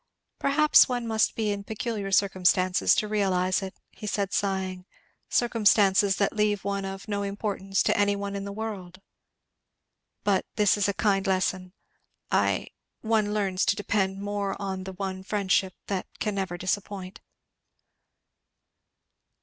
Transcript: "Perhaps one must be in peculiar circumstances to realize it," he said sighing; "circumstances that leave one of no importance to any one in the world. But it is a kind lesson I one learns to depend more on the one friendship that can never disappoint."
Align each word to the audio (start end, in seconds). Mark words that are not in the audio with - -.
"Perhaps 0.39 0.89
one 0.89 1.05
must 1.05 1.35
be 1.35 1.51
in 1.51 1.63
peculiar 1.63 2.11
circumstances 2.11 2.95
to 2.95 3.07
realize 3.07 3.61
it," 3.61 3.75
he 3.91 4.07
said 4.07 4.33
sighing; 4.33 4.87
"circumstances 5.29 6.15
that 6.15 6.33
leave 6.35 6.63
one 6.63 6.85
of 6.85 7.07
no 7.07 7.21
importance 7.21 7.83
to 7.83 7.95
any 7.95 8.15
one 8.15 8.35
in 8.35 8.43
the 8.43 8.51
world. 8.51 8.99
But 10.23 10.47
it 10.57 10.75
is 10.75 10.87
a 10.87 10.93
kind 10.95 11.27
lesson 11.27 11.73
I 12.31 12.69
one 13.01 13.31
learns 13.31 13.63
to 13.65 13.75
depend 13.75 14.19
more 14.19 14.59
on 14.59 14.85
the 14.85 14.93
one 14.93 15.21
friendship 15.21 15.75
that 15.85 16.07
can 16.17 16.33
never 16.33 16.57
disappoint." 16.57 17.21